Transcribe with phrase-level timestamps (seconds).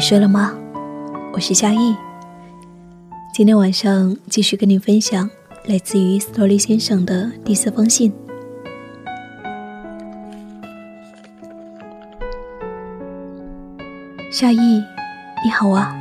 [0.00, 0.54] 睡了吗？
[1.30, 1.94] 我是夏意。
[3.34, 5.28] 今天晚上继续跟你分享
[5.66, 8.10] 来自于斯托利先生的第四封信。
[14.32, 14.82] 夏意，
[15.44, 15.94] 你好啊！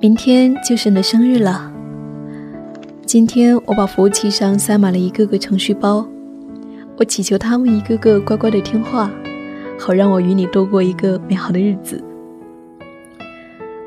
[0.00, 1.72] 明天就是你的生日了。
[3.06, 6.04] 今天我把服务器上塞满了一个个程序包，
[6.98, 9.08] 我祈求他们一个个乖乖的听话，
[9.78, 12.02] 好让我与你度过一个美好的日子。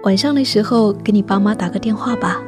[0.06, 2.40] 晚上的时候给你爸妈打个电话吧。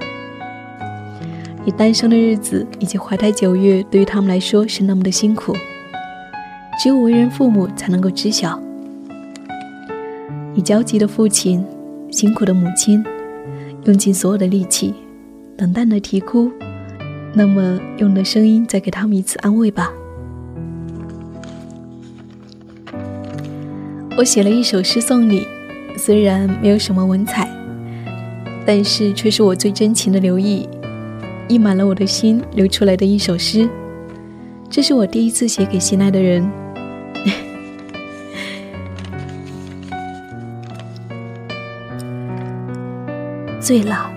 [1.65, 5.55] 你单身的日子以及怀胎九月，对于他们来说是那么的辛苦，
[6.79, 8.61] 只有为人父母才能够知晓。
[10.53, 11.65] 你焦急的父亲，
[12.11, 13.03] 辛苦的母亲，
[13.85, 14.93] 用尽所有的力气，
[15.57, 16.51] 冷淡的啼哭。
[17.33, 19.91] 那么，用你的声音再给他们一次安慰吧。
[24.15, 25.45] 我写了一首诗送你，
[25.97, 27.49] 虽然没有什么文采，
[28.65, 30.69] 但是却是我最真情的留意，
[31.47, 33.67] 溢满了我的心流出来的一首诗。
[34.69, 36.47] 这是我第一次写给心爱的人。
[43.59, 44.09] 醉了，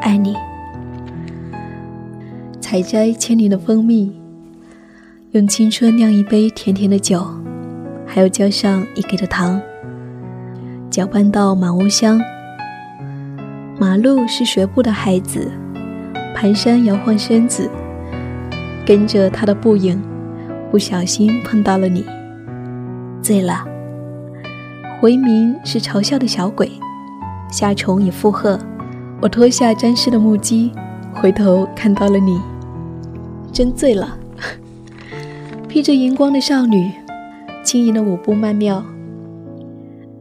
[0.00, 0.34] 爱你。
[2.60, 4.12] 采摘千年的蜂蜜，
[5.32, 7.26] 用青春酿一杯甜甜的酒，
[8.06, 9.60] 还要浇上你给的糖，
[10.96, 12.18] 搅拌到满屋香。
[13.78, 15.52] 马路是学步的孩子，
[16.34, 17.70] 蹒跚摇晃身子，
[18.86, 20.02] 跟着他的步影，
[20.70, 22.02] 不小心碰到了你，
[23.20, 23.62] 醉了。
[24.98, 26.72] 回民是嘲笑的小鬼，
[27.52, 28.58] 夏虫也附和。
[29.20, 30.72] 我脱下沾湿的木屐，
[31.12, 32.40] 回头看到了你。
[33.52, 34.16] 真醉了，
[35.68, 36.90] 披着荧光的少女，
[37.62, 38.82] 轻盈的舞步曼妙。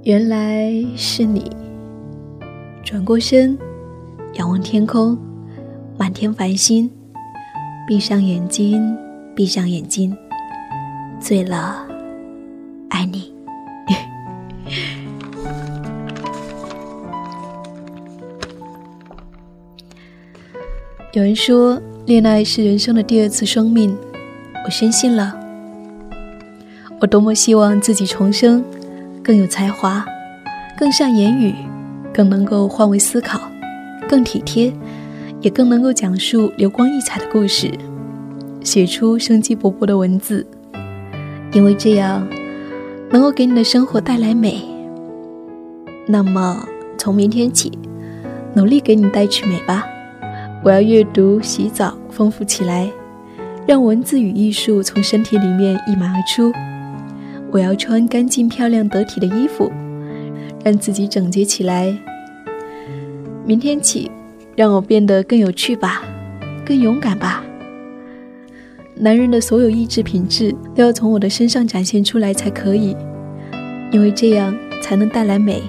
[0.06, 1.52] 原来是你。
[2.84, 3.58] 转过身，
[4.36, 5.18] 仰望天空，
[5.98, 6.88] 满天繁星。
[7.88, 8.96] 闭上眼睛，
[9.36, 10.16] 闭上眼睛，
[11.20, 11.88] 醉了，
[12.90, 13.34] 爱你。
[21.14, 21.82] 有人说。
[22.06, 23.98] 恋爱是人生的第二次生命，
[24.64, 25.36] 我深信了。
[27.00, 28.64] 我多么希望自己重生，
[29.26, 30.06] 更有才华，
[30.78, 31.56] 更善言语，
[32.14, 33.42] 更能够换位思考，
[34.08, 34.72] 更体贴，
[35.42, 37.72] 也更能够讲述流光溢彩的故事，
[38.62, 40.46] 写出生机勃勃的文字。
[41.54, 42.28] 因为这样，
[43.10, 44.64] 能够给你的生活带来美。
[46.06, 46.64] 那么，
[46.96, 47.72] 从明天起，
[48.54, 49.88] 努力给你带去美吧。
[50.64, 52.88] 我要阅读、洗澡，丰富起来，
[53.66, 56.54] 让文字与艺术从身体里面溢满而出。
[57.56, 59.72] 我要穿干净、漂亮、得体的衣服，
[60.62, 61.98] 让自己整洁起来。
[63.46, 64.12] 明天起，
[64.58, 66.04] 让我变得更有趣吧，
[66.66, 67.46] 更勇敢吧。
[68.96, 72.94] 男人的所有意志品质都要从我的身上展现出来才可以，
[73.90, 75.64] 因为这样才能带来美。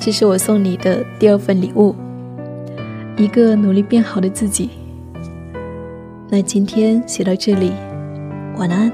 [0.00, 1.94] 这是我送你的第二份礼物。
[3.18, 4.70] 一个努力变好的自己。
[6.30, 7.72] 那今天写到这里，
[8.56, 8.90] 晚安，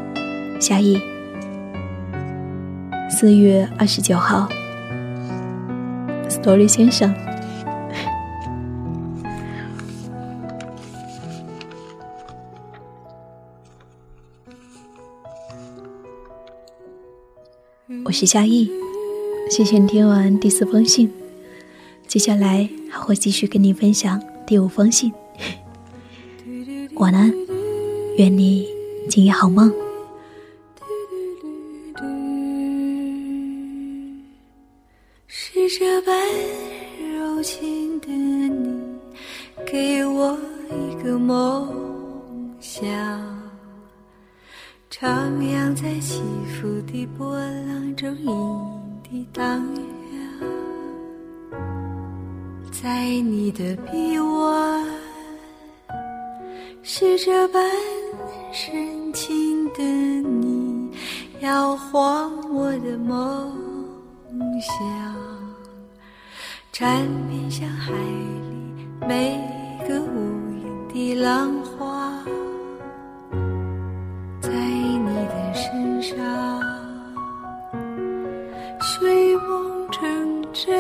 [0.64, 0.98] 夏意。
[3.10, 4.48] 四月二十九号
[6.26, 7.14] ，Story 先生。
[18.06, 18.70] 我是夏意，
[19.50, 21.12] 谢谢你听完第四封信。
[22.08, 25.12] 接下来还会继续跟你分享第五封信。
[26.94, 27.30] 晚安，
[28.16, 28.66] 愿你
[29.10, 29.83] 今夜好梦。
[36.04, 36.14] 般
[37.14, 38.82] 柔情的你，
[39.66, 40.36] 给我
[40.70, 41.68] 一个梦
[42.60, 42.86] 想，
[44.90, 49.64] 徜徉在起伏的波浪中，引抵荡
[50.12, 51.58] 漾。
[52.70, 54.86] 在你的臂弯，
[56.82, 57.62] 是这般
[58.52, 60.90] 深情的你，
[61.40, 63.50] 摇晃我的梦
[64.60, 65.23] 想，
[66.76, 69.38] 缠绵像海里每
[69.86, 72.20] 个无垠的浪花，
[74.40, 76.18] 在你的身上，
[78.80, 80.76] 睡梦成真。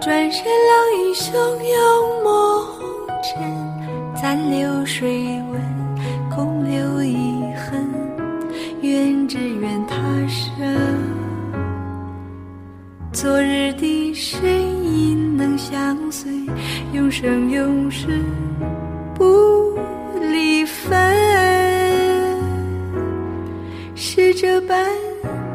[0.00, 2.68] 转身，浪影汹涌，梦
[3.20, 5.60] 尘残留水纹，
[6.30, 7.16] 空留遗
[7.56, 7.84] 恨。
[8.82, 9.96] 愿只愿他
[10.28, 10.85] 生。
[13.16, 14.44] 昨日的身
[14.84, 16.30] 影能相随，
[16.92, 18.22] 永生永世
[19.14, 19.74] 不
[20.20, 20.94] 离分。
[23.94, 24.86] 是这般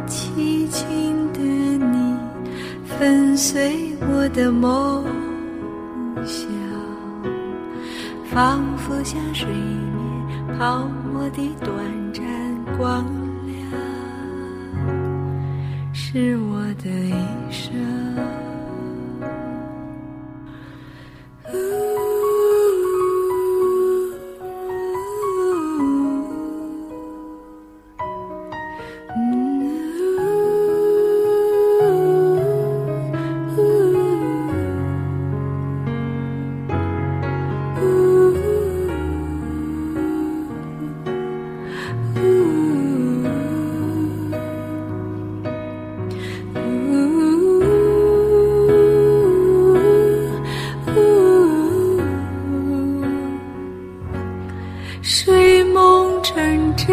[0.07, 2.17] 凄情的你，
[2.83, 5.05] 粉碎我的梦
[6.25, 6.49] 想，
[8.25, 11.77] 仿佛像水面泡沫的短
[12.11, 12.23] 暂
[12.75, 13.05] 光，
[16.11, 18.50] 是我的一生。
[55.03, 56.35] 睡梦成
[56.75, 56.87] 真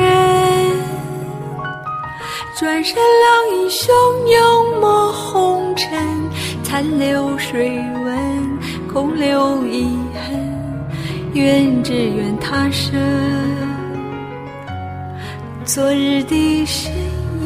[2.57, 3.87] 转身，浪影汹
[4.27, 5.91] 涌，抹红尘，
[6.65, 7.69] 残留水
[8.05, 8.59] 纹，
[8.93, 10.49] 空留遗恨。
[11.35, 12.99] 愿只愿他生，
[15.65, 16.91] 昨日的身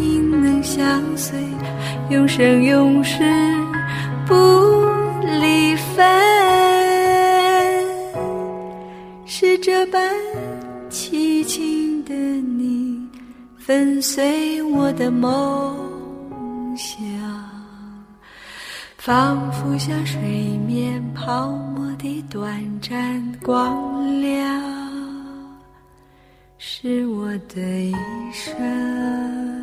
[0.00, 1.38] 影能相随，
[2.08, 3.18] 永生永世
[4.26, 4.34] 不
[5.40, 6.06] 离分。
[9.26, 10.00] 是这般
[10.92, 13.00] 凄情的你。
[13.56, 17.00] 粉碎我的梦想，
[18.98, 20.20] 仿佛像水
[20.66, 24.60] 面泡沫的短暂光亮，
[26.58, 27.94] 是我的一
[28.32, 29.61] 生。